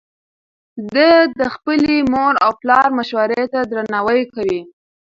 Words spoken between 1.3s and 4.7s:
د خپلې مور او پلار مشورې ته درناوی کوي.